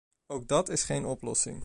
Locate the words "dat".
0.47-0.69